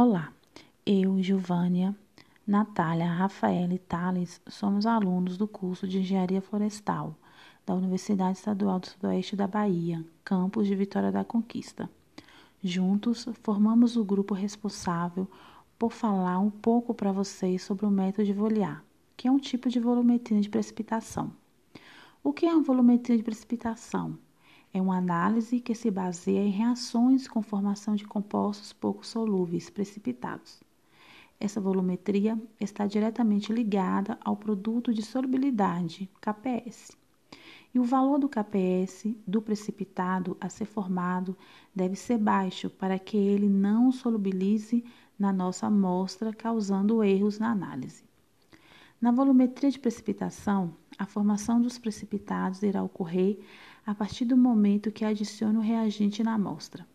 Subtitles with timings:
[0.00, 0.32] Olá,
[0.86, 1.92] eu, Gilvânia,
[2.46, 7.16] Natália, Rafaela e Thales somos alunos do curso de Engenharia Florestal
[7.66, 11.90] da Universidade Estadual do Sudoeste da Bahia, campus de Vitória da Conquista.
[12.62, 15.28] Juntos, formamos o grupo responsável
[15.76, 18.84] por falar um pouco para vocês sobre o método de Voliar,
[19.16, 21.32] que é um tipo de volumetria de precipitação.
[22.22, 24.16] O que é uma volumetria de precipitação?
[24.72, 30.62] É uma análise que se baseia em reações com formação de compostos pouco solúveis precipitados.
[31.40, 36.96] Essa volumetria está diretamente ligada ao produto de solubilidade, KPS.
[37.72, 41.36] E o valor do KPS do precipitado a ser formado
[41.74, 44.84] deve ser baixo para que ele não solubilize
[45.18, 48.04] na nossa amostra, causando erros na análise.
[49.00, 53.38] Na volumetria de precipitação, a formação dos precipitados irá ocorrer
[53.86, 56.86] a partir do momento que adicione o reagente na amostra.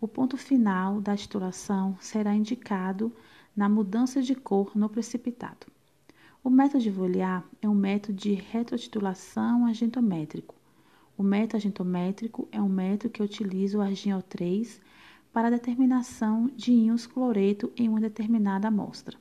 [0.00, 3.12] O ponto final da titulação será indicado
[3.56, 5.66] na mudança de cor no precipitado.
[6.44, 10.54] O método de Voliar é um método de retrotitulação agentométrico.
[11.16, 14.80] O método agentométrico é um método que utiliza o arginol 3
[15.32, 19.18] para a determinação de íons cloreto em uma determinada amostra.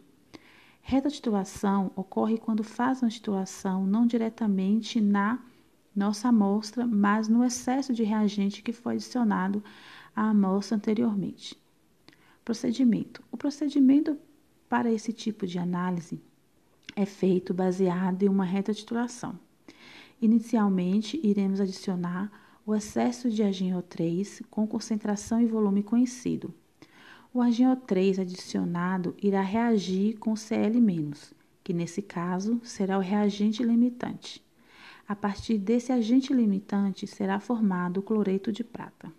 [0.87, 5.43] Retrotitulação ocorre quando faz uma titulação não diretamente na
[5.95, 9.63] nossa amostra, mas no excesso de reagente que foi adicionado
[10.15, 11.59] à amostra anteriormente.
[12.43, 14.15] Procedimento: O procedimento
[14.69, 16.21] para esse tipo de análise
[16.95, 19.39] é feito baseado em uma reta titulação.
[20.21, 22.31] Inicialmente, iremos adicionar
[22.63, 26.53] o excesso de agente 3 com concentração e volume conhecido.
[27.35, 34.41] O agente 3 adicionado irá reagir com Cl-, que nesse caso será o reagente limitante.
[35.05, 39.13] A partir desse agente limitante será formado o cloreto de prata.